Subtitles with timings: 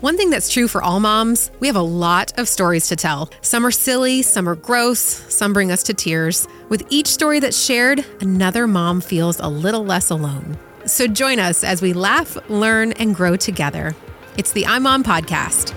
[0.00, 3.28] One thing that's true for all moms, we have a lot of stories to tell.
[3.42, 6.48] Some are silly, some are gross, some bring us to tears.
[6.70, 10.56] With each story that's shared, another mom feels a little less alone.
[10.86, 13.94] So join us as we laugh, learn, and grow together.
[14.38, 15.74] It's the iMom Podcast.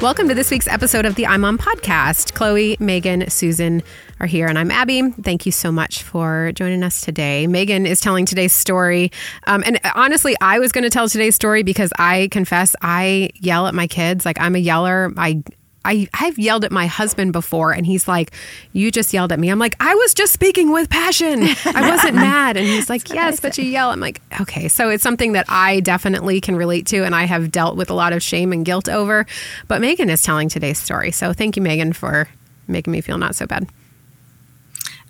[0.00, 2.34] Welcome to this week's episode of the iMom Podcast.
[2.34, 3.82] Chloe, Megan, Susan
[4.20, 5.10] are here, and I'm Abby.
[5.10, 7.48] Thank you so much for joining us today.
[7.48, 9.10] Megan is telling today's story.
[9.48, 13.66] Um, and honestly, I was going to tell today's story because I confess I yell
[13.66, 14.24] at my kids.
[14.24, 15.12] Like, I'm a yeller.
[15.16, 15.42] I
[15.88, 18.32] I, I've yelled at my husband before, and he's like,
[18.72, 19.48] You just yelled at me.
[19.48, 21.44] I'm like, I was just speaking with passion.
[21.64, 22.58] I wasn't mad.
[22.58, 23.90] And he's like, Yes, but you yell.
[23.90, 24.68] I'm like, Okay.
[24.68, 27.94] So it's something that I definitely can relate to, and I have dealt with a
[27.94, 29.26] lot of shame and guilt over.
[29.66, 31.10] But Megan is telling today's story.
[31.10, 32.28] So thank you, Megan, for
[32.66, 33.66] making me feel not so bad.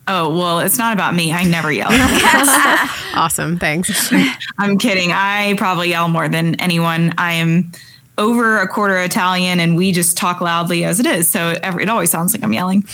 [0.07, 1.33] Oh, well, it's not about me.
[1.33, 1.89] I never yell.
[3.15, 3.59] awesome.
[3.59, 4.11] Thanks.
[4.59, 5.11] I'm kidding.
[5.13, 7.13] I probably yell more than anyone.
[7.19, 7.73] I am
[8.19, 11.29] over a quarter Italian and we just talk loudly as it is.
[11.29, 12.85] So every, it always sounds like I'm yelling.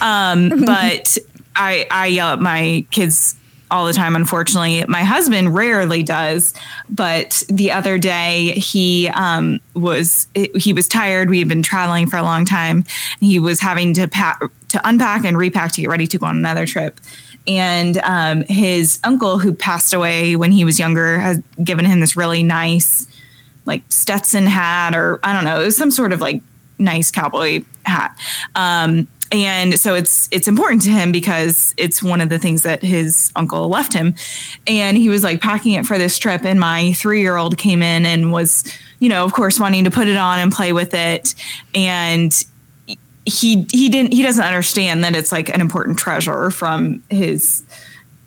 [0.00, 1.16] Um, but
[1.56, 3.36] I, I yell at my kids
[3.70, 4.84] all the time, unfortunately.
[4.86, 6.52] My husband rarely does,
[6.90, 11.30] but the other day he um, was he was tired.
[11.30, 12.84] We had been traveling for a long time.
[13.18, 16.36] He was having to pack to unpack and repack to get ready to go on
[16.36, 17.00] another trip.
[17.46, 22.14] And um, his uncle, who passed away when he was younger, has given him this
[22.14, 23.06] really nice
[23.64, 26.42] like Stetson hat or I don't know, it was some sort of like
[26.78, 28.16] nice cowboy hat.
[28.54, 32.82] Um, and so it's it's important to him because it's one of the things that
[32.82, 34.14] his uncle left him.
[34.66, 38.30] And he was like packing it for this trip and my 3-year-old came in and
[38.30, 38.64] was
[38.98, 41.34] you know of course wanting to put it on and play with it.
[41.74, 42.32] And
[43.24, 47.64] he he didn't he doesn't understand that it's like an important treasure from his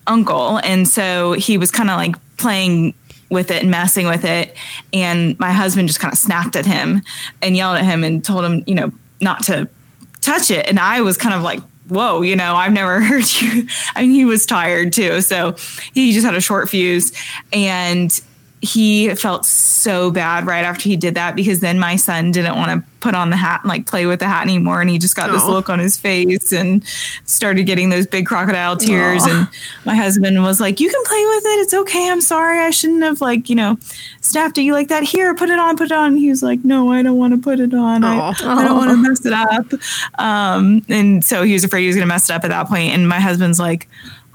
[0.07, 0.57] uncle.
[0.57, 2.95] And so he was kind of like playing
[3.29, 4.55] with it and messing with it.
[4.93, 7.01] And my husband just kind of snapped at him
[7.41, 9.67] and yelled at him and told him, you know, not to
[10.21, 10.67] touch it.
[10.67, 13.67] And I was kind of like, whoa, you know, I've never heard you.
[13.95, 15.21] I mean, he was tired too.
[15.21, 15.55] So
[15.93, 17.11] he just had a short fuse.
[17.53, 18.19] And
[18.65, 22.71] he felt so bad right after he did that because then my son didn't want
[22.71, 25.15] to put on the hat and like play with the hat anymore and he just
[25.15, 25.33] got Aww.
[25.33, 26.83] this look on his face and
[27.25, 29.21] started getting those big crocodile tears.
[29.23, 29.31] Aww.
[29.31, 29.47] and
[29.85, 31.59] my husband was like you can play with it.
[31.59, 32.09] It's okay.
[32.09, 32.59] I'm sorry.
[32.59, 33.77] I shouldn't have like you know
[34.21, 35.03] snapped at you like that.
[35.03, 36.13] Here put it on put it on.
[36.13, 38.03] And he was like no i don't want to put it on.
[38.03, 39.65] I, I, don't want to mess it up.
[40.19, 42.67] Um, and so he was afraid he was going to mess it up at that
[42.67, 42.93] point.
[42.93, 43.87] And my husband's like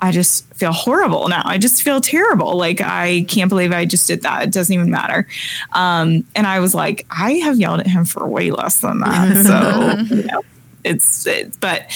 [0.03, 1.43] I just feel horrible now.
[1.45, 2.57] I just feel terrible.
[2.57, 4.43] Like I can't believe I just did that.
[4.43, 5.27] It doesn't even matter.
[5.73, 9.21] Um, and I was like, I have yelled at him for way less than that.
[9.51, 10.43] So you know,
[10.85, 11.91] it's, it's but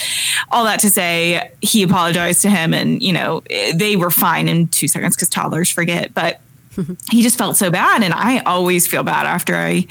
[0.50, 3.42] all that to say, he apologized to him, and you know
[3.74, 6.12] they were fine in two seconds because toddlers forget.
[6.14, 6.40] But
[7.10, 9.86] he just felt so bad, and I always feel bad after I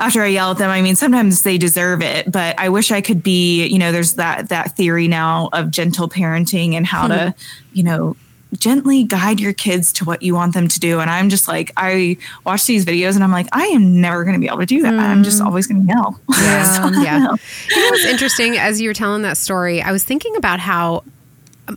[0.00, 0.70] after I yell at them.
[0.70, 4.14] I mean, sometimes they deserve it, but I wish I could be, you know, there's
[4.14, 7.30] that that theory now of gentle parenting and how mm-hmm.
[7.30, 7.34] to,
[7.72, 8.16] you know,
[8.58, 11.00] gently guide your kids to what you want them to do.
[11.00, 14.34] And I'm just like, I watch these videos and I'm like, I am never going
[14.34, 14.92] to be able to do that.
[14.92, 14.98] Mm.
[14.98, 15.46] I'm just mm.
[15.46, 16.20] always going to yell.
[16.30, 16.64] Yeah.
[16.90, 17.18] so, yeah.
[17.18, 21.04] You know, what's interesting as you were telling that story, I was thinking about how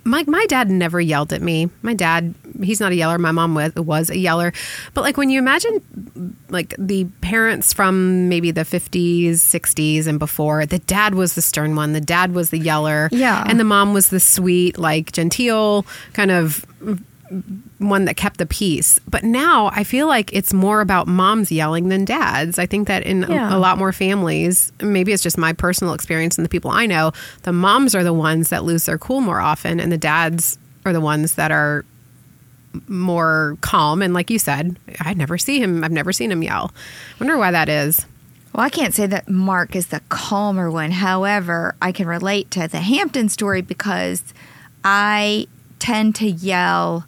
[0.04, 1.70] my my dad never yelled at me.
[1.82, 3.18] My dad, he's not a yeller.
[3.18, 4.54] My mom was, was a yeller.
[4.94, 10.66] But like when you imagine like the parents from maybe the 50s, 60s and before,
[10.66, 11.94] the dad was the stern one.
[11.94, 13.10] The dad was the yeller.
[13.12, 13.44] Yeah.
[13.48, 16.66] And the mom was the sweet, like genteel kind of
[17.80, 19.00] one that kept the peace.
[19.08, 22.60] But now I feel like it's more about moms yelling than dads.
[22.60, 23.54] I think that in yeah.
[23.54, 26.86] a, a, lot more families, maybe it's just my personal experience and the people I
[26.86, 27.12] know,
[27.44, 30.94] the moms are the ones that lose their cool more often, and the dads are
[30.94, 31.86] the ones that are
[32.88, 34.02] more calm.
[34.02, 36.72] And like you said, I never see him, I've never seen him yell.
[37.16, 38.06] I wonder why that is.
[38.54, 40.92] Well, I can't say that Mark is the calmer one.
[40.92, 44.24] However, I can relate to the Hampton story because
[44.84, 45.48] I
[45.80, 47.06] tend to yell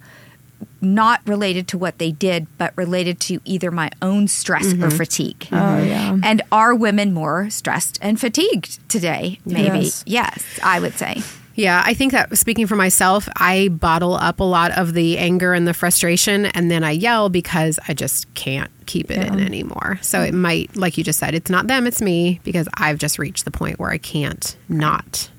[0.85, 4.83] not related to what they did, but related to either my own stress mm-hmm.
[4.83, 5.47] or fatigue.
[5.51, 6.17] Oh, yeah.
[6.23, 9.39] And are women more stressed and fatigued today?
[9.45, 9.79] Maybe.
[9.79, 11.21] Yes, yes I would say.
[11.55, 15.53] Yeah, I think that speaking for myself, I bottle up a lot of the anger
[15.53, 19.33] and the frustration, and then I yell because I just can't keep it yeah.
[19.33, 19.97] in anymore.
[20.01, 23.17] So it might, like you just said, it's not them, it's me because I've just
[23.17, 25.29] reached the point where I can't not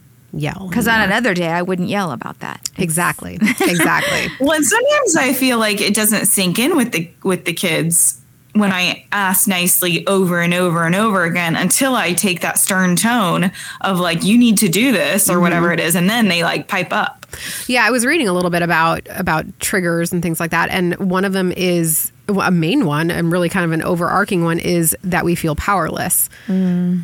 [0.41, 0.67] yell.
[0.69, 2.69] Because on another day, I wouldn't yell about that.
[2.77, 3.39] Exactly.
[3.61, 4.29] Exactly.
[4.41, 8.21] well, and sometimes I feel like it doesn't sink in with the with the kids
[8.57, 12.97] when I ask nicely over and over and over again until I take that stern
[12.97, 15.43] tone of like, you need to do this or mm-hmm.
[15.43, 15.95] whatever it is.
[15.95, 17.27] And then they like pipe up.
[17.67, 17.85] Yeah.
[17.85, 20.71] I was reading a little bit about, about triggers and things like that.
[20.71, 24.59] And one of them is a main one and really kind of an overarching one
[24.59, 26.29] is that we feel powerless.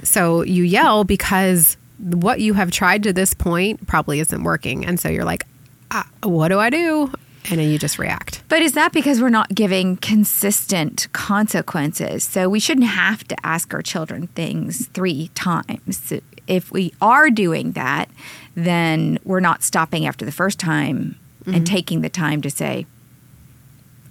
[0.03, 4.85] So you yell because what you have tried to this point probably isn't working.
[4.85, 5.47] And so you're like,
[5.91, 7.13] ah, what do I do?
[7.51, 8.43] And then you just react.
[8.49, 12.23] But is that because we're not giving consistent consequences?
[12.23, 16.13] So we shouldn't have to ask our children things three times.
[16.47, 18.09] If we are doing that,
[18.55, 22.87] then we're not stopping after the first time and taking the time to say,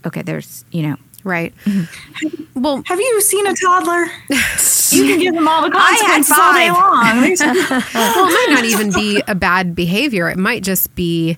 [0.06, 1.54] okay, there's, you know, Right.
[1.66, 2.62] Mm-hmm.
[2.62, 4.04] Well, Have you seen a toddler?
[4.30, 7.36] you can give them all the consequences all day long.
[7.94, 10.30] well, it might not even be a bad behavior.
[10.30, 11.38] It might just be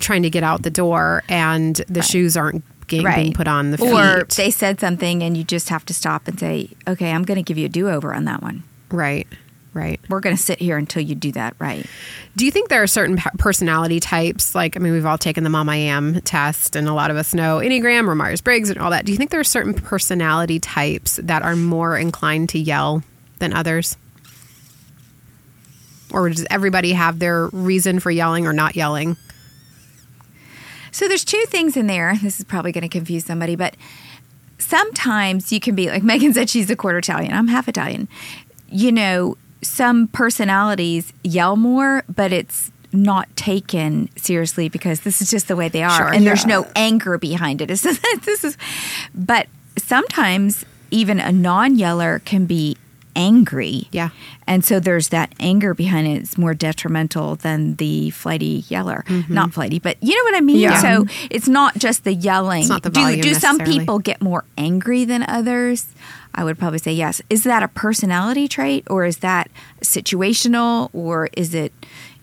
[0.00, 3.78] trying to get out the door and the shoes aren't getting, being put on the
[3.78, 3.92] feet.
[3.92, 7.36] or they said something and you just have to stop and say, okay, I'm going
[7.36, 8.64] to give you a do over on that one.
[8.90, 9.26] right.
[9.74, 10.00] Right.
[10.08, 11.86] We're going to sit here until you do that right.
[12.36, 14.54] Do you think there are certain personality types?
[14.54, 17.16] Like, I mean, we've all taken the Mom I Am test, and a lot of
[17.16, 19.04] us know Enneagram or Myers Briggs and all that.
[19.04, 23.02] Do you think there are certain personality types that are more inclined to yell
[23.38, 23.96] than others?
[26.10, 29.16] Or does everybody have their reason for yelling or not yelling?
[30.90, 32.16] So there's two things in there.
[32.22, 33.76] This is probably going to confuse somebody, but
[34.58, 37.32] sometimes you can be like Megan said she's a quarter Italian.
[37.32, 38.08] I'm half Italian.
[38.68, 45.48] You know, some personalities yell more, but it's not taken seriously because this is just
[45.48, 46.12] the way they are Sure.
[46.12, 47.70] and there's no anger behind it.
[47.70, 48.56] It's just, this is
[49.14, 49.46] but
[49.76, 52.76] sometimes even a non-yeller can be
[53.14, 53.88] angry.
[53.90, 54.10] Yeah.
[54.46, 56.22] And so there's that anger behind it.
[56.22, 59.04] It's more detrimental than the flighty yeller.
[59.08, 59.34] Mm-hmm.
[59.34, 60.58] Not flighty, but you know what I mean?
[60.60, 60.80] Yeah.
[60.80, 62.60] So it's not just the yelling.
[62.60, 65.86] It's not the do volume do some people get more angry than others?
[66.34, 67.20] I would probably say yes.
[67.30, 71.72] Is that a personality trait or is that situational or is it,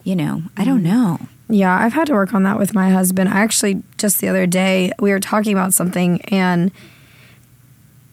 [0.03, 0.83] you know, I don't Mm.
[0.83, 1.19] know.
[1.47, 3.29] Yeah, I've had to work on that with my husband.
[3.29, 6.71] I actually just the other day we were talking about something and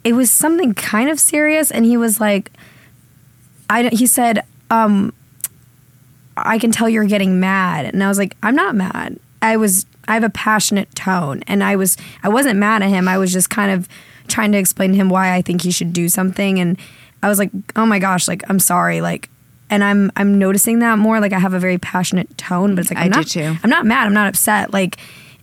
[0.05, 2.51] it was something kind of serious and he was like
[3.71, 5.13] I he said um
[6.37, 9.19] I can tell you're getting mad and I was like I'm not mad.
[9.41, 13.09] I was I have a passionate tone and I was I wasn't mad at him.
[13.09, 13.89] I was just kind of
[14.33, 16.79] trying to explain to him why I think he should do something and
[17.23, 19.29] I was like, "Oh my gosh, like I'm sorry." Like
[19.71, 22.91] and I'm I'm noticing that more like I have a very passionate tone, but it's
[22.91, 23.57] like I I'm do not too.
[23.63, 24.07] I'm not mad.
[24.07, 24.73] I'm not upset.
[24.73, 24.99] Like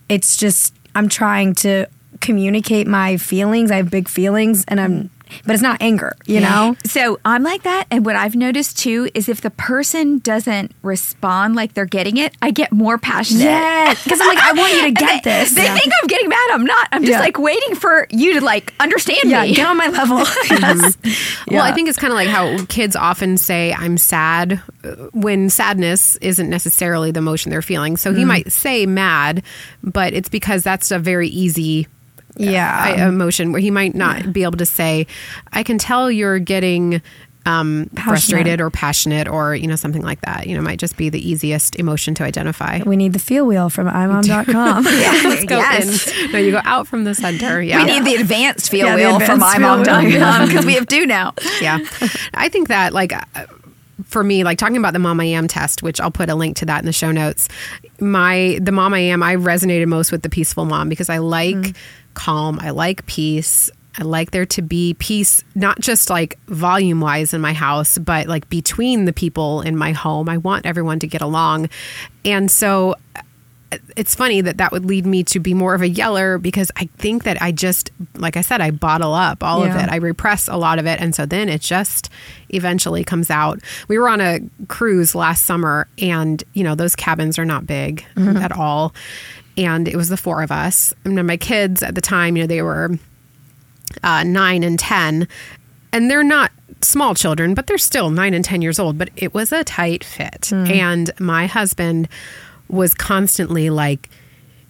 [0.07, 1.88] it's just I'm trying to
[2.19, 3.71] communicate my feelings.
[3.71, 5.09] I have big feelings and I'm
[5.45, 6.75] but it's not anger, you know?
[6.85, 7.85] So I'm like that.
[7.91, 12.33] And what I've noticed too is if the person doesn't respond like they're getting it,
[12.41, 13.43] I get more passionate.
[13.43, 13.93] Yeah.
[14.03, 15.51] Because I'm like, I want you to get they, this.
[15.51, 15.73] They Yeah.
[15.77, 16.49] think I'm getting mad.
[16.51, 16.87] I'm not.
[16.91, 17.19] I'm just Yeah.
[17.19, 19.53] like waiting for you to like understand yeah, me.
[19.53, 20.17] get on my level.
[20.49, 20.97] yes.
[21.49, 25.49] Well, I think it's kind of like how kids often say, I'm sad, uh, when
[25.49, 27.97] sadness isn't necessarily the emotion they're feeling.
[27.97, 29.43] So he might say mad,
[29.83, 31.87] but it's because that's a very easy
[32.39, 33.07] Yeah.
[33.07, 35.07] emotion where he might not be able to say,
[35.53, 37.01] I can tell you're getting.
[37.45, 41.07] Um, frustrated or passionate or you know something like that you know might just be
[41.09, 44.83] the easiest emotion to identify we need the feel wheel from imom.com.
[44.83, 46.12] Let's go Yes.
[46.25, 46.31] in.
[46.33, 47.59] No, you go out from the center.
[47.62, 47.77] Yeah.
[47.77, 51.06] We need the advanced feel Yeah, wheel from advanced feel imom.com because we have two
[51.07, 51.33] now.
[51.62, 51.80] yeah.
[52.33, 53.45] I think that like uh,
[54.06, 56.57] for me, like talking about the Mom I Am test, which I'll put a link
[56.57, 57.47] to that in the show notes.
[58.01, 61.75] My the Mom I Am, I resonated most with the peaceful mom because I like
[62.13, 63.69] calm, I like peace.
[63.97, 68.28] I like there to be peace, not just like volume wise in my house, but
[68.28, 70.30] like between the people in my home.
[70.30, 71.69] I want everyone to get along.
[72.23, 75.89] And so uh, it's funny that that would lead me to be more of a
[75.89, 79.75] yeller because I think that I just, like I said, I bottle up all of
[79.75, 79.89] it.
[79.89, 81.01] I repress a lot of it.
[81.01, 82.09] And so then it just
[82.49, 83.59] eventually comes out.
[83.87, 84.39] We were on a
[84.69, 88.37] cruise last summer and, you know, those cabins are not big mm-hmm.
[88.37, 88.94] at all.
[89.66, 90.94] And it was the four of us.
[91.04, 92.97] And then my kids at the time, you know, they were
[94.04, 95.28] uh, nine and 10.
[95.92, 96.51] And they're not
[96.81, 98.97] small children, but they're still nine and 10 years old.
[98.97, 100.51] But it was a tight fit.
[100.71, 102.07] And my husband
[102.69, 104.09] was constantly like,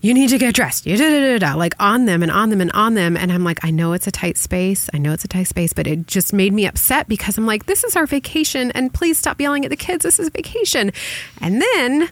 [0.02, 2.50] you need to get dressed, you da, da, da, da, like on them and on
[2.50, 3.18] them and on them.
[3.18, 4.90] And I'm like, I know it's a tight space.
[4.94, 7.66] I know it's a tight space, but it just made me upset because I'm like,
[7.66, 8.72] this is our vacation.
[8.72, 10.04] And please stop yelling at the kids.
[10.04, 10.94] This is vacation.
[11.42, 12.10] And then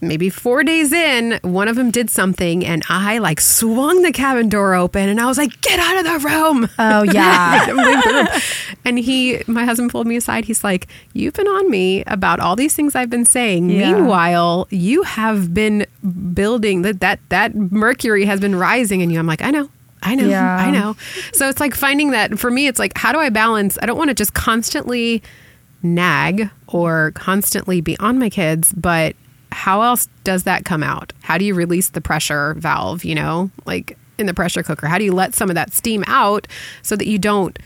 [0.00, 4.48] maybe four days in, one of them did something and I like swung the cabin
[4.48, 6.68] door open and I was like, get out of the room.
[6.78, 8.40] Oh, yeah.
[8.84, 10.44] and he, my husband pulled me aside.
[10.44, 13.70] He's like, You've been on me about all these things I've been saying.
[13.70, 13.92] Yeah.
[13.92, 15.86] Meanwhile, you have been
[16.32, 19.18] building that, that, that mercury has been rising in you.
[19.18, 19.68] I'm like, I know.
[20.02, 20.26] I know.
[20.26, 20.56] Yeah.
[20.56, 20.96] I know.
[21.32, 23.78] So it's like finding that for me, it's like, how do I balance?
[23.80, 25.22] I don't want to just constantly
[25.82, 29.14] nag or constantly be on my kids, but
[29.52, 31.12] how else does that come out?
[31.22, 33.04] How do you release the pressure valve?
[33.04, 34.86] You know, like in the pressure cooker?
[34.86, 36.48] How do you let some of that steam out
[36.82, 37.58] so that you don't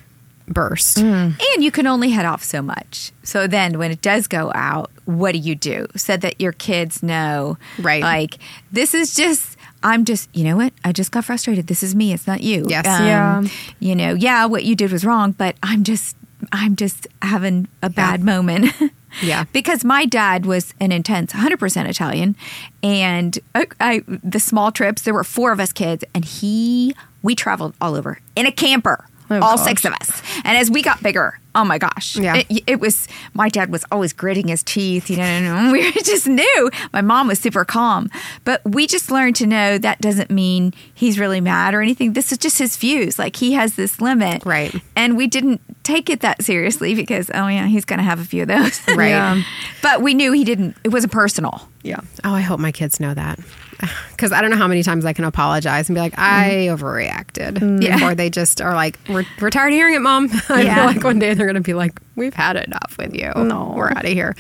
[0.48, 0.98] burst?
[0.98, 1.40] Mm.
[1.54, 3.12] And you can only head off so much.
[3.22, 5.86] So then when it does go out, what do you do?
[5.96, 8.02] So that your kids know, Right.
[8.02, 8.38] Like,
[8.72, 10.72] this is just, I'm just, you know what?
[10.84, 11.68] I just got frustrated.
[11.68, 12.12] This is me.
[12.12, 12.66] It's not you.
[12.68, 12.86] Yes.
[12.86, 13.48] Um, yeah.
[13.78, 16.16] You know, yeah, what you did was wrong, but I'm just,
[16.52, 18.72] I'm just having a bad moment.
[19.22, 19.44] Yeah.
[19.52, 22.36] because my dad was an intense 100% Italian.
[22.82, 27.34] And I, I, the small trips, there were four of us kids, and he, we
[27.34, 29.06] traveled all over in a camper.
[29.30, 29.64] Oh, all gosh.
[29.64, 30.22] six of us.
[30.44, 32.16] And as we got bigger, oh my gosh.
[32.16, 32.42] Yeah.
[32.48, 36.26] It, it was, my dad was always gritting his teeth, you know, and we just
[36.26, 36.70] knew.
[36.92, 38.10] My mom was super calm.
[38.44, 42.12] But we just learned to know that doesn't mean he's really mad or anything.
[42.12, 43.18] This is just his views.
[43.18, 44.44] Like he has this limit.
[44.44, 44.74] Right.
[44.94, 48.24] And we didn't take it that seriously because, oh yeah, he's going to have a
[48.24, 48.80] few of those.
[48.96, 49.08] Right.
[49.08, 49.42] Yeah.
[49.82, 51.68] but we knew he didn't, it wasn't personal.
[51.82, 52.00] Yeah.
[52.24, 53.38] Oh, I hope my kids know that.
[54.16, 57.82] Because I don't know how many times I can apologize and be like, I overreacted.
[57.82, 58.02] Yeah.
[58.08, 60.30] Or they just are like, we're, we're tired of hearing it, mom.
[60.48, 60.74] I Yeah.
[60.76, 63.30] feel like one day they're going to be like, we've had enough with you.
[63.36, 63.74] No.
[63.76, 64.34] We're out of here.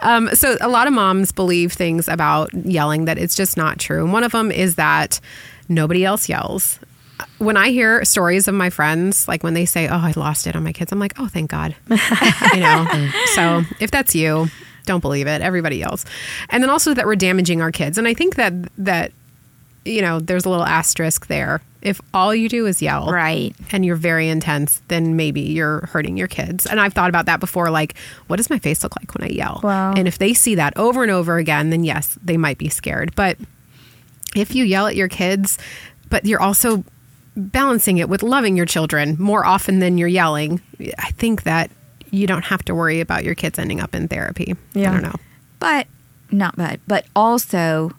[0.00, 4.02] Um, so a lot of moms believe things about yelling that it's just not true.
[4.04, 5.20] And one of them is that
[5.68, 6.78] nobody else yells.
[7.36, 10.56] When I hear stories of my friends, like when they say, "Oh, I lost it
[10.56, 13.10] on my kids," I'm like, "Oh, thank God." you know.
[13.34, 14.48] So if that's you,
[14.86, 15.40] don't believe it.
[15.42, 16.04] Everybody yells,
[16.48, 17.98] and then also that we're damaging our kids.
[17.98, 19.12] And I think that that
[19.86, 21.62] you know, there's a little asterisk there.
[21.80, 23.56] If all you do is yell, Right.
[23.72, 26.66] and you're very intense, then maybe you're hurting your kids.
[26.66, 27.70] And I've thought about that before.
[27.70, 27.96] Like,
[28.26, 29.60] what does my face look like when I yell?
[29.64, 29.94] Wow.
[29.96, 33.14] And if they see that over and over again, then yes, they might be scared.
[33.16, 33.38] But
[34.36, 35.56] if you yell at your kids,
[36.10, 36.84] but you're also
[37.34, 40.60] balancing it with loving your children more often than you're yelling,
[40.98, 41.70] I think that
[42.10, 44.54] you don't have to worry about your kids ending up in therapy.
[44.74, 44.90] Yeah.
[44.90, 45.16] I don't know.
[45.58, 45.86] But
[46.32, 47.92] not but but also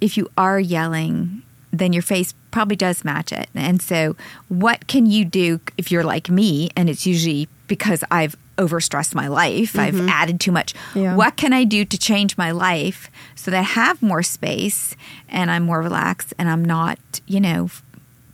[0.00, 1.42] if you are yelling
[1.72, 3.48] then your face probably does match it.
[3.54, 4.14] And so
[4.48, 9.28] what can you do if you're like me and it's usually because I've overstressed my
[9.28, 10.08] life, I've mm-hmm.
[10.10, 10.74] added too much.
[10.94, 11.16] Yeah.
[11.16, 14.94] What can I do to change my life so that I have more space
[15.30, 17.70] and I'm more relaxed and I'm not, you know,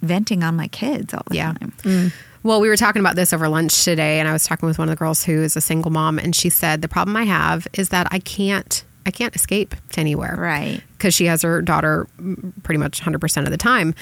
[0.03, 1.53] venting on my kids all the Yeah.
[1.53, 1.73] time.
[1.83, 2.13] Mm.
[2.43, 4.89] Well, we were talking about this over lunch today, and I was talking with one
[4.89, 7.67] of the girls who is a single mom, and she said the problem I have
[7.75, 10.83] is that I can't I can't escape to anywhere, Right.
[10.93, 13.95] Because she has her daughter mm, pretty much 100 percent of the time,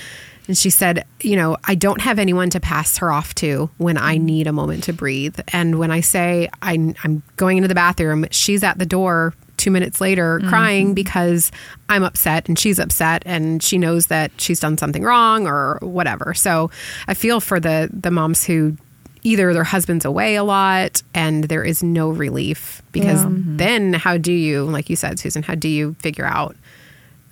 [0.49, 3.99] and she said, you know, I don't have anyone to pass her off to when
[3.99, 7.75] I need a moment to breathe, and when I say I, I'm going into the
[7.75, 9.33] bathroom, she's at the door.
[9.57, 10.49] Two minutes later, mm-hmm.
[10.49, 11.51] crying because
[11.89, 16.35] I'm upset and she's upset, and she knows that she's done something wrong or whatever.
[16.35, 16.71] So
[17.09, 18.77] I feel for the the moms who
[19.23, 23.29] either their husband's away a lot and there is no relief because Yeah.
[23.29, 23.57] Mm-hmm.
[23.57, 26.55] then how do you like you said susan how do you figure out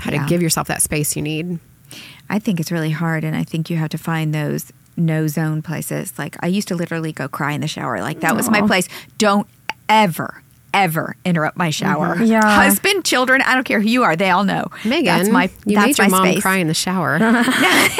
[0.00, 0.24] how Yeah.
[0.24, 1.60] to give yourself that space you need
[2.28, 5.62] I think it's really hard, and I think you have to find those no zone
[5.62, 6.18] places.
[6.18, 8.00] Like I used to literally go cry in the shower.
[8.00, 8.88] Like that was my place.
[9.18, 9.46] Don't
[9.88, 10.42] ever,
[10.82, 12.14] ever interrupt my shower.
[12.16, 12.24] Mm-hmm.
[12.24, 12.42] Yeah.
[12.64, 14.16] Husband, children, I don't care who you are.
[14.16, 14.66] They all know.
[14.84, 16.42] megan that's my you that's made your my mom space.
[16.42, 17.18] cry in the shower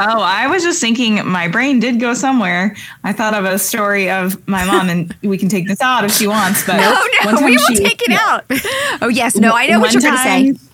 [0.00, 2.76] Oh, I was just thinking my brain did go somewhere.
[3.02, 6.12] I thought of a story of my mom, and we can take this out if
[6.12, 6.64] she wants.
[6.64, 6.76] But
[7.24, 8.44] one no, time we will she- take it out.
[9.02, 10.67] Oh yes, no, I know what you're going to say.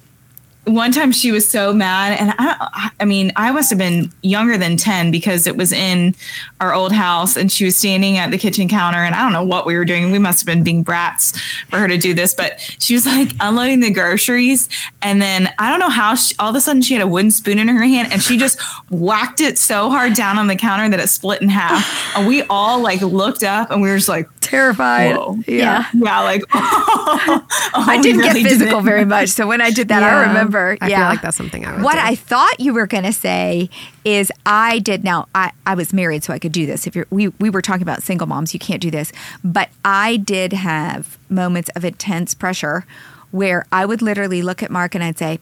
[0.66, 4.56] One time she was so mad, and I, I mean, I must have been younger
[4.56, 6.14] than 10 because it was in
[6.60, 9.44] our old house, and she was standing at the kitchen counter, and I don't know
[9.44, 10.10] what we were doing.
[10.10, 13.32] We must have been being brats for her to do this, but she was like
[13.40, 14.70] unloading the groceries,
[15.02, 17.30] and then I don't know how she, all of a sudden she had a wooden
[17.30, 20.88] spoon in her hand, and she just whacked it so hard down on the counter
[20.88, 24.08] that it split in half, and we all like looked up, and we were just
[24.08, 25.16] like, Terrified.
[25.16, 25.38] Whoa.
[25.46, 25.86] Yeah.
[25.94, 28.84] yeah, like oh, I didn't really get physical didn't.
[28.84, 29.30] very much.
[29.30, 30.76] So when I did that, I remember.
[30.82, 30.98] I yeah.
[30.98, 32.00] feel like that's something I would What do.
[32.00, 33.70] I thought you were going to say
[34.04, 35.02] is I did.
[35.02, 36.86] Now I, I was married, so I could do this.
[36.86, 39.12] If you're, we we were talking about single moms, you can't do this.
[39.42, 42.84] But I did have moments of intense pressure
[43.30, 45.40] where I would literally look at Mark and I'd say,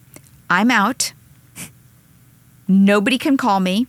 [0.49, 1.11] "I'm out.
[2.69, 3.87] Nobody can call me."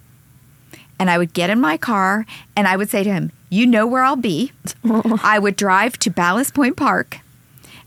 [0.98, 2.24] And I would get in my car
[2.56, 4.52] and I would say to him, "You know where I'll be."
[5.22, 7.20] I would drive to Ballast Point Park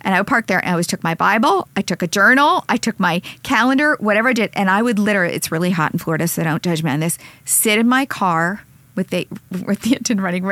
[0.02, 2.64] and I would park there and I always took my Bible, I took a journal,
[2.70, 6.00] I took my calendar, whatever I did, and I would literally it's really hot in
[6.00, 8.64] Florida, so don't judge me on this, sit in my car
[8.96, 9.28] with the
[9.66, 10.44] with the engine running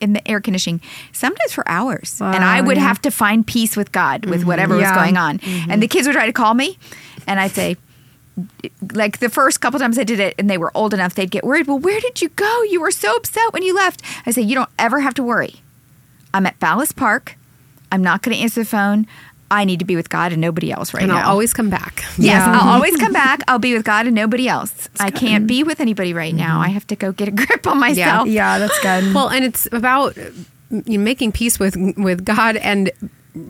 [0.00, 0.80] in the air conditioning,
[1.12, 2.20] sometimes for hours.
[2.20, 2.84] and I would yeah.
[2.84, 4.48] have to find peace with God with mm-hmm.
[4.48, 4.90] whatever Yeah.
[4.90, 5.40] was going on.
[5.40, 5.92] And the mm-hmm.
[5.92, 6.78] kids would try to call me
[7.26, 7.76] and I'd say,
[8.92, 11.44] like the first couple times I did it and they were old enough, they'd get
[11.44, 11.66] worried.
[11.66, 12.62] Well, where did you go?
[12.62, 14.02] You were so upset when you left.
[14.26, 15.56] I say, you don't ever have to worry.
[16.34, 17.36] I'm at Ballas Park.
[17.90, 19.06] I'm not going to answer the phone.
[19.50, 21.18] I need to be with God and nobody else right and now.
[21.24, 22.02] I'll always come back.
[22.16, 22.58] Yes, Yeah.
[22.58, 23.40] I'll always come back.
[23.48, 24.88] I'll be with God and nobody else.
[24.98, 26.54] I can't be with anybody right now.
[26.54, 26.62] Mm-hmm.
[26.64, 28.28] I have to go get a grip on myself.
[28.28, 29.14] Yeah, that's good.
[29.14, 30.30] Well, and it's about uh,
[30.70, 32.90] you know, making peace with with God and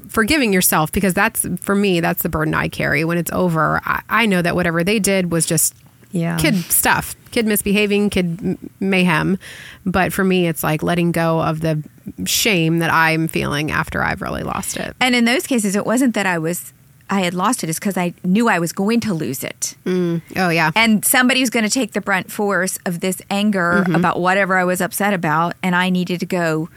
[0.08, 3.04] forgiving yourself because that's for me that's the burden I carry.
[3.04, 5.74] When it's over, I, I know that whatever they did was just
[6.12, 6.36] Yeah.
[6.38, 9.38] kid stuff, kid misbehaving, kid m- mayhem.
[9.84, 11.82] But for me, it's like letting go of the
[12.26, 14.94] shame that I'm feeling after I've really lost it.
[15.00, 16.72] And in those cases, it wasn't that I was
[17.10, 20.48] I had lost it; it's because I knew I was going to lose it, Oh
[20.48, 23.94] yeah, and somebody was going to take the brunt force of this anger Mm-hmm.
[23.96, 26.70] about whatever I was upset about, and I needed to go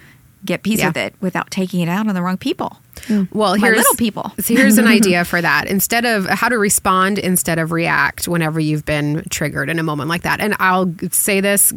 [0.45, 0.87] get peace Yeah.
[0.87, 2.77] with it without taking it out on the wrong people.
[3.07, 3.23] Hmm.
[3.33, 4.31] Well, My here's little people.
[4.39, 5.67] So here's an idea for that.
[5.67, 10.09] Instead of how to respond instead of react whenever you've been triggered in a moment
[10.09, 10.39] like that.
[10.39, 11.73] And I'll say this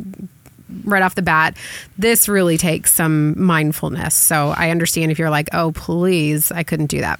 [0.85, 1.57] right off the bat.
[1.97, 4.15] This really takes some mindfulness.
[4.15, 7.19] So I understand if you're like, "Oh, please, I couldn't do that."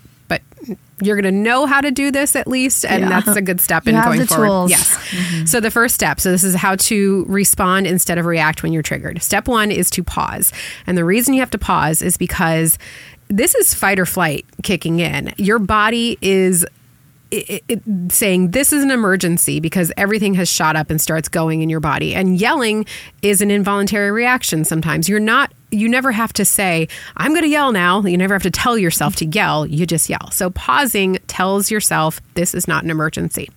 [1.01, 3.21] You're going to know how to do this at least, and Yeah.
[3.21, 4.47] that's a good step in going forward.
[4.47, 4.71] tools.
[4.71, 5.51] Yes.
[5.51, 8.83] So the first step, so this is how to respond instead of react when you're
[8.83, 9.23] triggered.
[9.23, 10.53] Step 1 is to pause.
[10.87, 12.79] And the reason you have to pause is because
[13.29, 15.35] this is fight or flight kicking in.
[15.37, 16.65] Your body is
[17.31, 21.63] it, it, saying this is an emergency because everything has shot up and starts going
[21.63, 22.15] in your body.
[22.15, 22.87] And yelling
[23.23, 25.09] is an involuntary reaction sometimes.
[25.09, 28.03] You're not, you never have to say, I'm going to yell now.
[28.03, 29.67] You never have to tell yourself to yell.
[29.67, 30.31] You just yell.
[30.31, 33.51] So pausing tells yourself this is not an emergency.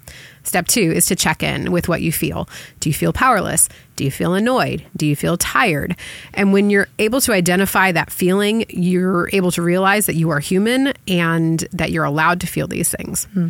[0.43, 2.49] Step two is to check in with what you feel.
[2.79, 3.69] Do you feel powerless?
[3.95, 4.83] Do you feel annoyed?
[4.97, 5.95] Do you feel tired?
[6.33, 10.39] And when you're able to identify that feeling, you're able to realize that you are
[10.39, 13.25] human and that you're allowed to feel these things.
[13.33, 13.49] Hmm.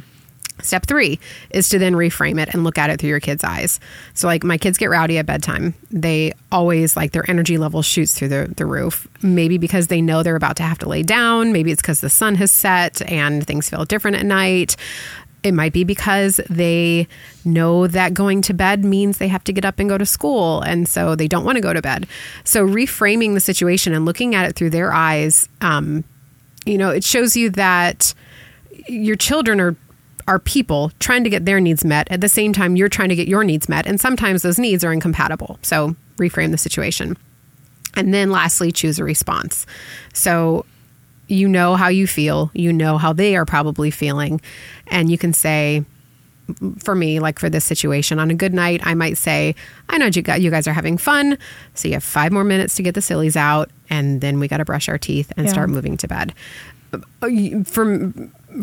[0.61, 3.79] Step three is to then reframe it and look at it through your kids' eyes.
[4.13, 5.73] So, like, my kids get rowdy at bedtime.
[5.89, 9.07] They always, like, their energy level shoots through the, the roof.
[9.21, 11.51] Maybe because they know they're about to have to lay down.
[11.51, 14.75] Maybe it's because the sun has set and things feel different at night.
[15.43, 17.07] It might be because they
[17.43, 20.61] know that going to bed means they have to get up and go to school.
[20.61, 22.07] And so they don't want to go to bed.
[22.43, 26.03] So, reframing the situation and looking at it through their eyes, um,
[26.65, 28.13] you know, it shows you that
[28.87, 29.75] your children are
[30.31, 33.15] are people trying to get their needs met at the same time you're trying to
[33.15, 37.17] get your needs met and sometimes those needs are incompatible so reframe the situation
[37.95, 39.65] and then lastly choose a response
[40.13, 40.65] so
[41.27, 44.39] you know how you feel you know how they are probably feeling
[44.87, 45.83] and you can say
[46.79, 49.55] for me, like for this situation, on a good night, I might say,
[49.87, 51.37] I know you guys, you guys are having fun.
[51.75, 54.57] So you have five more minutes to get the sillies out, and then we got
[54.57, 55.53] to brush our teeth and Yeah.
[55.53, 56.33] start moving to bed.
[56.91, 56.97] Uh,
[57.63, 58.11] For,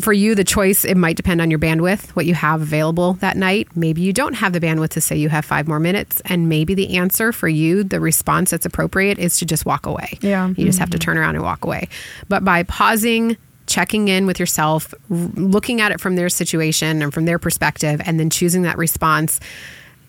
[0.01, 3.35] for you, the choice, it might depend on your bandwidth, what you have available that
[3.35, 3.67] night.
[3.75, 6.21] Maybe you don't have the bandwidth to say you have five more minutes.
[6.25, 10.17] And maybe the answer for you, the response that's appropriate, is to just walk away.
[10.21, 10.47] Yeah.
[10.49, 11.05] You just have to mm-hmm.
[11.05, 11.89] turn around and walk away.
[12.27, 17.13] But by pausing, checking in with yourself, r- looking at it from their situation and
[17.13, 19.39] from their perspective, and then choosing that response.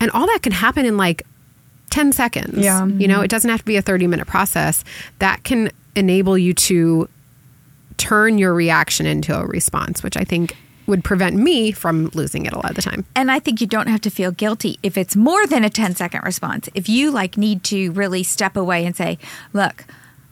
[0.01, 1.23] And all that can happen in like
[1.90, 2.59] 10 seconds.
[2.59, 2.87] Yeah.
[2.87, 4.85] You know, it doesn't have to be a 30 minute process.
[5.19, 7.09] That can enable you to
[8.01, 12.53] turn your reaction into a response, which I think would prevent me from losing it
[12.53, 13.05] a lot of the time.
[13.15, 15.95] And I think you don't have to feel guilty if it's more than a 10
[15.95, 16.69] second response.
[16.75, 19.19] If you like need to really step away and say,
[19.53, 19.85] look,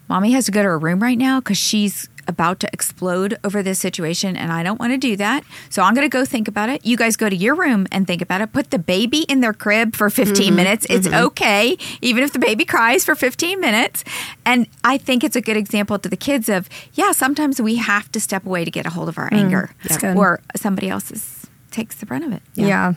[0.08, 3.62] mommy has to go to her room right now because she's about to explode over
[3.62, 5.44] this situation and I don't want to do that.
[5.70, 6.84] So I'm going to go think about it.
[6.84, 8.52] You guys go to your room and think about it.
[8.52, 10.54] Put the baby in their crib for 15 mm-hmm.
[10.54, 10.86] minutes.
[10.90, 11.26] It's mm-hmm.
[11.26, 14.04] okay, even if the baby cries for 15 minutes.
[14.44, 18.12] And I think it's a good example to the kids of, yeah, sometimes we have
[18.12, 20.16] to step away to get a hold of our mm, anger that's good.
[20.16, 22.42] or somebody else is, takes the brunt of it.
[22.54, 22.94] yeah.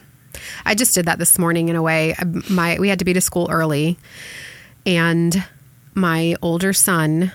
[0.66, 2.16] I just did that this morning in a way.
[2.50, 3.98] My we had to be to school early,
[4.86, 5.44] and
[5.94, 7.32] my older son,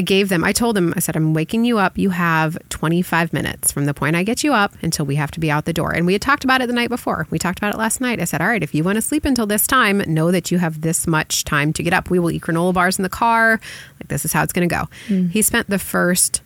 [0.00, 0.44] I gave them.
[0.44, 0.94] I told them.
[0.96, 1.98] I said, "I'm waking you up.
[1.98, 5.40] You have 25 minutes from the point I get you up until we have to
[5.40, 7.26] be out the door." And we had talked about it the night before.
[7.28, 8.18] We talked about it last night.
[8.18, 10.56] I said, "All right, if you want to sleep until this time, know that you
[10.56, 12.08] have this much time to get up.
[12.08, 13.60] We will eat granola bars in the car.
[14.00, 15.32] Like this is how it's going to go." Mm.
[15.32, 16.40] He spent the first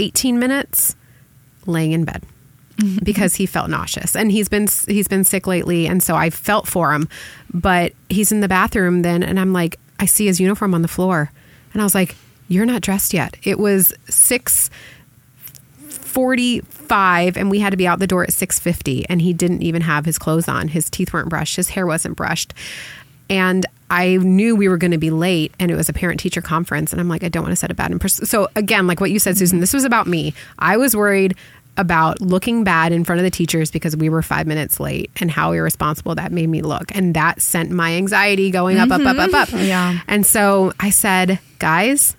[0.00, 0.96] 18 minutes
[1.66, 2.24] laying in bed
[3.04, 6.66] because he felt nauseous and he's been he's been sick lately and so I felt
[6.66, 7.08] for him
[7.54, 10.88] but he's in the bathroom then and I'm like I see his uniform on the
[10.88, 11.30] floor
[11.72, 12.16] and I was like
[12.48, 13.36] you're not dressed yet.
[13.42, 14.70] It was 6
[16.12, 19.80] 45 and we had to be out the door at 650 and he didn't even
[19.80, 20.68] have his clothes on.
[20.68, 21.56] His teeth weren't brushed.
[21.56, 22.52] His hair wasn't brushed.
[23.30, 26.42] And I knew we were going to be late and it was a parent teacher
[26.42, 28.26] conference and I'm like I don't want to set a bad impression.
[28.26, 29.62] So again like what you said Susan mm-hmm.
[29.62, 30.34] this was about me.
[30.58, 31.34] I was worried
[31.78, 35.30] about looking bad in front of the teachers because we were five minutes late and
[35.30, 36.94] how irresponsible that made me look.
[36.94, 39.48] And that sent my anxiety going up up up up up.
[39.48, 39.64] Mm-hmm.
[39.64, 40.00] Yeah.
[40.06, 42.16] and so I said guys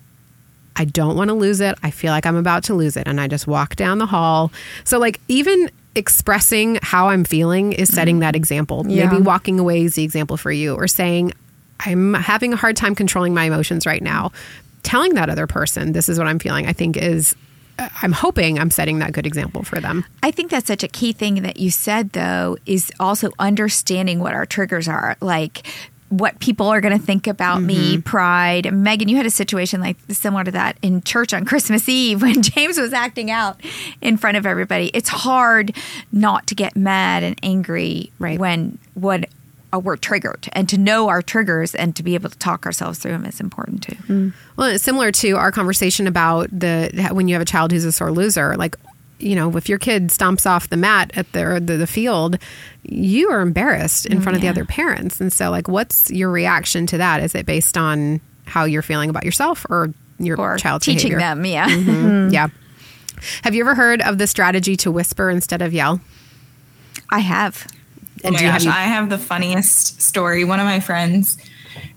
[0.76, 1.78] I don't want to lose it.
[1.82, 3.06] I feel like I'm about to lose it.
[3.06, 4.52] And I just walk down the hall.
[4.84, 8.36] So, like, even expressing how I'm feeling is setting that mm-hmm.
[8.36, 8.84] example.
[8.88, 9.08] Yeah.
[9.08, 11.32] Maybe walking away is the example for you, or saying,
[11.80, 14.32] I'm having a hard time controlling my emotions right now.
[14.82, 17.34] Telling that other person, this is what I'm feeling, I think is,
[17.78, 20.04] uh, I'm hoping I'm setting that good example for them.
[20.22, 24.34] I think that's such a key thing that you said, though, is also understanding what
[24.34, 25.16] our triggers are.
[25.20, 25.66] Like,
[26.18, 28.72] what people are going to think about me, pride.
[28.72, 32.42] Megan, you had a situation like similar to that in church on Christmas Eve when
[32.42, 33.60] James was acting out
[34.00, 34.90] in front of everybody.
[34.94, 35.74] It's hard
[36.12, 38.38] not to get mad and angry Right.
[38.38, 39.26] when when
[39.72, 42.98] uh, we're triggered, and to know our triggers and to be able to talk ourselves
[43.00, 44.32] through them is important too.
[44.56, 47.90] Well, it's similar to our conversation about the when you have a child who's a
[47.90, 48.56] sore loser.
[48.56, 48.76] Like,
[49.24, 52.38] you know, if your kid stomps off the mat at the the, the field,
[52.82, 55.20] you are embarrassed in front of the other parents.
[55.20, 57.22] And so, like, what's your reaction to that?
[57.22, 61.18] Is it based on how you're feeling about yourself or your Or child's teaching behavior?
[61.18, 61.68] them, yeah.
[61.68, 62.32] Mhm.
[62.32, 62.48] Yeah.
[63.42, 66.00] Have you ever heard of the strategy to whisper instead of yell?
[67.10, 67.66] I have.
[68.24, 70.44] Oh my do you- have gosh, you- I have the funniest story.
[70.44, 71.38] One of my friends,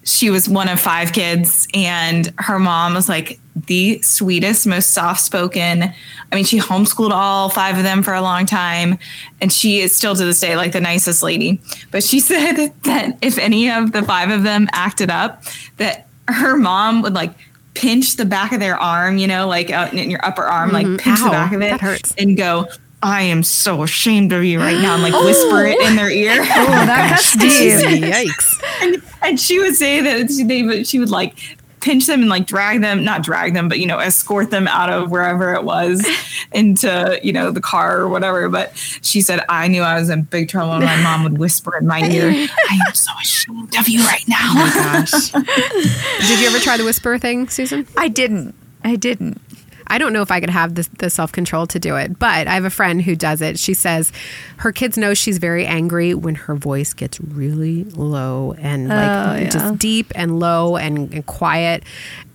[0.04, 5.22] she was one of five kids, and her mom was like the sweetest, most soft
[5.22, 5.84] spoken.
[5.84, 9.00] I mean, she homeschooled all five of them for a long time,
[9.42, 11.62] and she is still to this day like the nicest lady.
[11.92, 15.44] But she said that if any of the five of them acted up,
[15.78, 17.34] that her mom would like
[17.74, 20.98] pinch the back of their arm, you know, like in your upper arm, like mm-hmm.
[20.98, 22.68] pinch Ow, the back of it and go,
[23.04, 26.42] I am so ashamed of you right now, and like whisper it in their ear.
[26.50, 28.04] Oh, that cuts deep.
[28.04, 28.64] Yikes.
[28.82, 31.38] and, and she would say that she, they would, she would like
[31.80, 34.90] pinch them and like drag them, not drag them, but you know, escort them out
[34.90, 36.06] of wherever it was
[36.52, 38.50] into you know the car or whatever.
[38.50, 41.78] But she said I knew I was in big trouble, and my mom would whisper
[41.78, 45.32] in my ear, "I am so ashamed of you right now." Oh gosh.
[46.28, 47.88] Did you ever try the whisper thing, Susan?
[47.96, 48.56] I didn't.
[48.84, 49.42] I didn't.
[49.88, 52.48] I don't know if I could have the, the self control to do it, but
[52.48, 53.58] I have a friend who does it.
[53.58, 54.12] She says
[54.58, 59.08] her kids know she's very angry when her voice gets really low and oh, like
[59.08, 59.50] Oh, yeah.
[59.50, 61.84] just deep and low and, and quiet.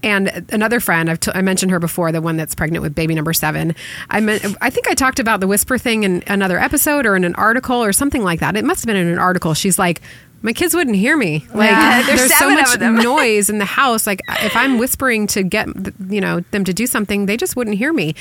[0.02, 3.14] And another friend, I've t- I mentioned her before, the one that's pregnant with baby
[3.14, 3.74] number seven.
[4.10, 7.22] I meant, I think I talked about the whisper thing in another episode or in
[7.22, 8.56] an article or something like that.
[8.56, 9.54] It must have been in an article.
[9.54, 10.00] She's like,
[10.42, 11.46] my kids wouldn't hear me.
[11.54, 14.06] Like Yeah, there's there's so much noise in the house.
[14.06, 15.68] Like if I'm whispering to get
[16.10, 18.14] you know them to do something, they just wouldn't hear me.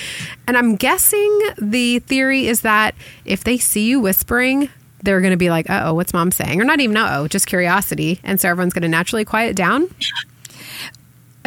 [0.47, 4.69] And I'm guessing the theory is that if they see you whispering,
[5.03, 7.27] they're going to be like, "Uh oh, what's mom saying?" Or not even "Uh oh,"
[7.27, 9.89] just curiosity, and so everyone's going to naturally quiet down.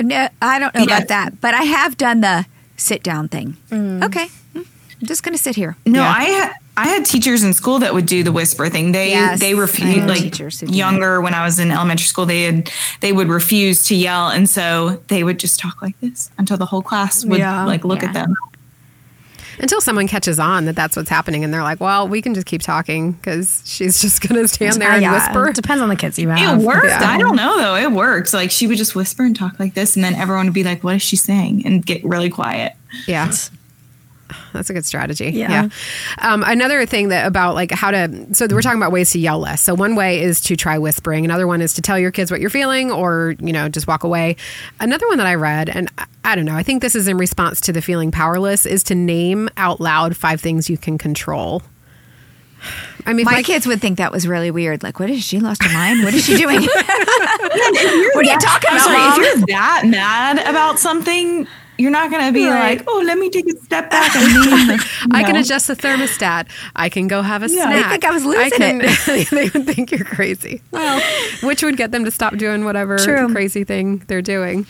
[0.02, 0.96] No, I don't know Yeah.
[0.96, 3.56] about that, but I have done the sit down thing.
[3.72, 5.76] Okay, mm, I'm just going to sit here.
[5.86, 6.08] No, Yeah.
[6.16, 8.90] I had I had teachers in school that would do the whisper thing.
[8.92, 12.26] They Yes, they refused like teachers who do younger when I was in elementary school.
[12.26, 16.30] They had they would refuse to yell, and so they would just talk like this
[16.36, 17.64] until the whole class would Yeah.
[17.64, 18.08] like look Yeah.
[18.08, 18.34] at them.
[19.60, 22.44] Until someone catches on that that's what's happening, and they're like, "Well, we can just
[22.46, 25.88] keep talking because she's just going to stand there and Yeah, whisper." It depends on
[25.88, 26.60] the kids you It have.
[26.60, 26.86] worked.
[26.86, 27.08] Yeah.
[27.08, 27.76] I don't know though.
[27.76, 28.34] It worked.
[28.34, 30.82] Like she would just whisper and talk like this, and then everyone would be like,
[30.82, 32.72] "What is she saying?" and get really quiet.
[33.06, 33.30] Yeah.
[34.52, 35.30] That's a good strategy.
[35.30, 35.68] Yeah.
[36.18, 39.38] Um, another thing that about like how to, so we're talking about ways to yell
[39.38, 39.60] less.
[39.60, 41.24] So one way is to try whispering.
[41.24, 44.04] Another one is to tell your kids what you're feeling or, you know, just walk
[44.04, 44.36] away.
[44.80, 47.18] Another one that I read, and I, I don't know, I think this is in
[47.18, 51.62] response to the feeling powerless, is to name out loud five things you can control.
[53.06, 54.82] I mean, if My kids would think that was really weird.
[54.82, 56.02] Like, what is she lost her mind?
[56.02, 56.62] What is she doing?
[56.62, 61.46] what are you talking about, sorry, if you're that mad about something,
[61.78, 62.78] you're not going to be Right.
[62.78, 66.46] like, "Oh, let me take a step back and this." I can adjust the thermostat.
[66.76, 67.64] I can go have a Yeah.
[67.64, 67.84] snack.
[67.84, 69.30] They think I was losing it.
[69.30, 70.62] they would think you're crazy.
[70.70, 71.00] Well,
[71.42, 73.32] which would get them to stop doing whatever True.
[73.32, 74.66] crazy thing they're doing.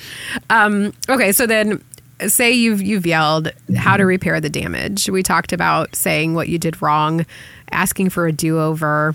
[0.50, 1.82] Um, okay, so then
[2.28, 5.10] say you've you've yelled how to repair the damage.
[5.10, 7.26] We talked about saying what you did wrong,
[7.72, 9.14] asking for a do over.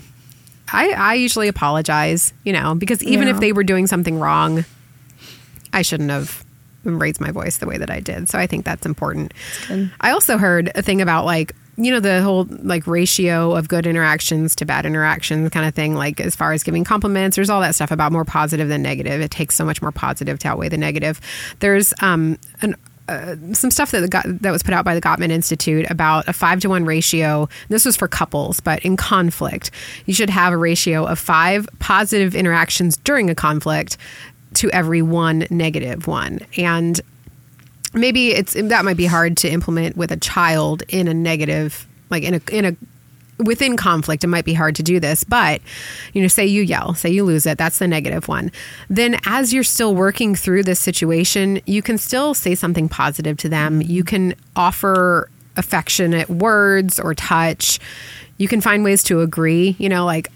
[0.72, 3.34] I, I usually apologize, you know, because even Yeah.
[3.34, 4.64] if they were doing something wrong,
[5.72, 6.44] I shouldn't have
[6.84, 8.28] raised my voice the way that I did.
[8.28, 9.34] So I think that's important.
[10.00, 13.86] I also heard a thing about like, you know, the whole like ratio of good
[13.86, 15.94] interactions to bad interactions kind of thing.
[15.94, 19.20] Like, as far as giving compliments, there's all that stuff about more positive than negative.
[19.20, 21.20] It takes so much more positive to outweigh the negative.
[21.60, 22.76] There's um, an
[23.08, 26.32] uh, some stuff that Got- that was put out by the Gottman Institute about a
[26.32, 27.48] five to one ratio.
[27.68, 29.72] This was for couples, but in conflict,
[30.06, 33.96] you should have a ratio of five positive interactions during a conflict
[34.54, 36.40] to every one negative one.
[36.56, 37.00] And
[37.94, 42.22] maybe it's that might be hard to implement with a child in a negative, like
[42.22, 42.76] in a in a
[43.40, 45.60] within conflict, it might be hard to do this, but
[46.12, 48.52] you know, say you yell, say you lose it, that's the negative one.
[48.88, 53.48] Then as you're still working through this situation, you can still say something positive to
[53.48, 53.80] them.
[53.80, 53.90] Mm-hmm.
[53.90, 57.80] You can offer affectionate words or touch.
[58.38, 60.28] You can find ways to agree, you know, like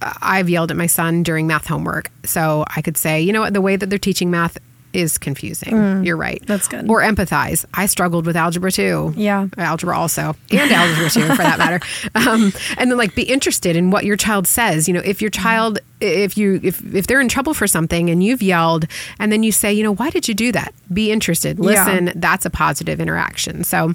[0.00, 2.10] I've yelled at my son during math homework.
[2.24, 4.58] So I could say, you know what, the way that they're teaching math
[4.92, 6.04] is confusing.
[6.04, 6.40] You're right.
[6.40, 6.46] Mm.
[6.46, 6.88] that's good.
[6.88, 7.64] Or empathize.
[7.74, 9.12] I struggled with algebra too.
[9.16, 9.48] Yeah.
[9.58, 11.80] Algebra also, and algebra too, for that matter.
[12.14, 14.88] Um, and then like be interested in what your child says.
[14.88, 18.24] You know, if your child, if you, if if they're in trouble for something and
[18.24, 18.86] you've yelled,
[19.18, 20.72] and then you say, you know, why did you do that?
[20.92, 21.58] Be interested.
[21.58, 21.64] Yeah.
[21.64, 22.12] Listen.
[22.16, 23.64] That's a positive interaction.
[23.64, 23.94] So,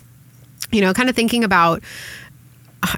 [0.71, 1.81] you know, kind of thinking about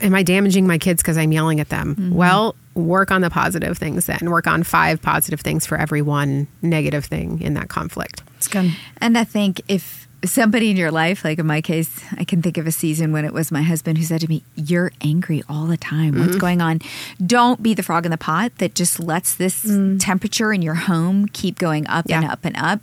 [0.01, 1.95] am I damaging my kids because I'm yelling at them?
[1.95, 2.15] Mm-hmm.
[2.15, 4.29] Well, work on the positive things then.
[4.29, 8.21] Work on five positive things for every one negative thing in that conflict.
[8.37, 8.71] It's good.
[8.99, 12.57] And I think if somebody in your life, like in my case, I can think
[12.57, 15.65] of a season when it was my husband who said to me, You're angry all
[15.65, 16.17] the time.
[16.17, 16.39] What's mm-hmm.
[16.39, 16.81] going on?
[17.25, 19.97] Don't be the frog in the pot that just lets this mm.
[19.99, 22.81] temperature in your home keep going up and up and up.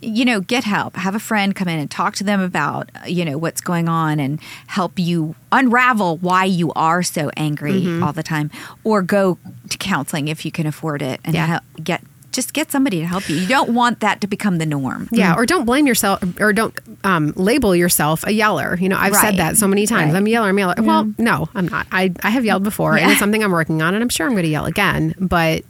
[0.00, 0.96] You know, get help.
[0.96, 3.88] Have a friend come in and talk to them about, uh, you know, what's going
[3.88, 8.02] on and help you unravel why you are so angry mm-hmm.
[8.02, 8.50] all the time.
[8.84, 9.38] Or go
[9.70, 11.60] to counseling if you can afford it and Yeah.
[11.82, 12.02] get
[12.36, 13.36] just get somebody to help you.
[13.36, 15.08] You don't want that to become the norm.
[15.10, 18.76] Yeah, or don't blame yourself or don't um, label yourself a yeller.
[18.80, 20.12] You know, I've said that so many times.
[20.12, 20.18] Right.
[20.18, 20.74] I'm a yeller, I'm a yeller.
[20.78, 21.86] Well, no, I'm not.
[21.90, 24.32] I, I have yelled before and it's something I'm working on and I'm sure I'm
[24.32, 25.14] going to yell again.
[25.18, 25.64] But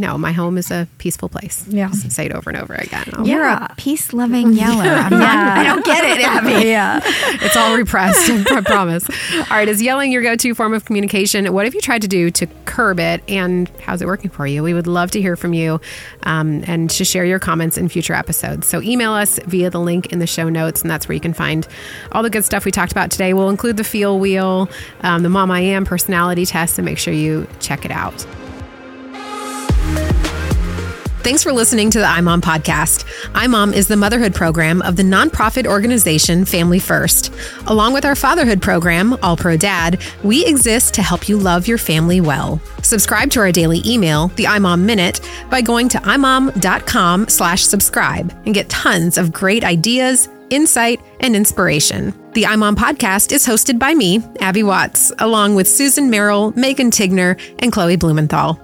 [0.00, 1.64] no, my home is a peaceful place.
[1.68, 1.88] Yeah.
[1.88, 3.04] Just say it over and over again.
[3.14, 3.68] I'll- You're Yeah.
[3.70, 4.84] a peace loving yeller.
[4.88, 6.66] I'm not, I don't get it, Abby.
[6.68, 7.00] yeah.
[7.44, 9.08] It's all repressed, I promise.
[9.34, 11.52] All right, is yelling your go to form of communication?
[11.52, 14.62] What have you tried to do to curb it, and how's it working for you?
[14.62, 15.80] We would love to hear from you
[16.24, 18.66] um, and to share your comments in future episodes.
[18.66, 21.34] So email us via the link in the show notes, and that's where you can
[21.34, 21.66] find
[22.12, 23.32] all the good stuff we talked about today.
[23.34, 24.68] We'll include the feel wheel,
[25.02, 28.26] um, the Mom I Am personality test, and make sure you check it out.
[31.24, 33.04] Thanks for listening to the iMom podcast.
[33.32, 37.32] iMom is the motherhood program of the nonprofit organization Family First.
[37.66, 41.78] Along with our fatherhood program, All Pro Dad, we exist to help you love your
[41.78, 42.60] family well.
[42.82, 48.52] Subscribe to our daily email, the iMom Minute, by going to imom.com slash subscribe and
[48.52, 52.12] get tons of great ideas, insight, and inspiration.
[52.34, 57.40] The iMom podcast is hosted by me, Abby Watts, along with Susan Merrill, Megan Tigner,
[57.60, 58.60] and Chloe Blumenthal.